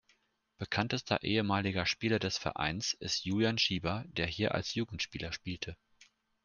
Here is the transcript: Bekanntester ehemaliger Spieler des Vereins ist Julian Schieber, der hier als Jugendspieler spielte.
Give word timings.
Bekanntester 0.57 1.19
ehemaliger 1.21 1.85
Spieler 1.85 2.17
des 2.17 2.35
Vereins 2.39 2.93
ist 2.93 3.23
Julian 3.23 3.59
Schieber, 3.59 4.03
der 4.07 4.25
hier 4.25 4.55
als 4.55 4.73
Jugendspieler 4.73 5.31
spielte. 5.31 5.77